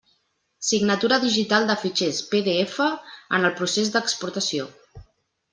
[0.67, 2.79] Signatura digital de fitxers PDF
[3.39, 4.71] en el procés d'exportació.